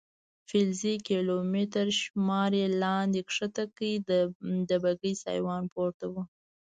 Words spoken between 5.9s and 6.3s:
و.